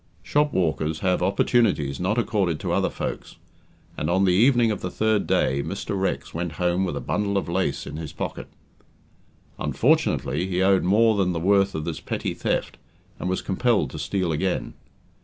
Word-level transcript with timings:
Shop 0.23 0.51
walkers 0.51 1.01
have 1.01 1.21
opportunities 1.21 1.99
not 1.99 2.17
accorded 2.17 2.59
to 2.59 2.71
other 2.71 2.89
folks, 2.89 3.35
and 3.95 4.09
on 4.09 4.25
the 4.25 4.33
evening 4.33 4.71
of 4.71 4.81
the 4.81 4.89
third 4.89 5.27
day 5.27 5.61
Mr. 5.61 5.95
Rex 5.95 6.33
went 6.33 6.53
home 6.53 6.85
with 6.85 6.97
a 6.97 6.99
bundle 6.99 7.37
of 7.37 7.47
lace 7.47 7.85
in 7.85 7.97
his 7.97 8.11
pocket. 8.11 8.47
Unfortunately, 9.59 10.47
he 10.47 10.63
owed 10.63 10.81
more 10.81 11.15
than 11.15 11.33
the 11.33 11.39
worth 11.39 11.75
of 11.75 11.85
this 11.85 11.99
petty 11.99 12.33
theft, 12.33 12.77
and 13.19 13.29
was 13.29 13.43
compelled 13.43 13.91
to 13.91 13.99
steal 13.99 14.31
again. 14.31 14.73